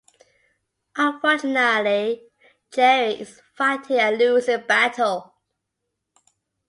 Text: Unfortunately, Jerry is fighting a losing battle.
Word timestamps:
Unfortunately, 0.95 2.23
Jerry 2.73 3.11
is 3.21 3.39
fighting 3.53 3.99
a 3.99 4.09
losing 4.09 4.65
battle. 4.65 5.35